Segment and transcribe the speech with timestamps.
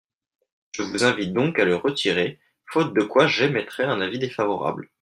[0.71, 2.39] Je vous invite donc à le retirer,
[2.71, 4.89] faute de quoi j’émettrai un avis défavorable.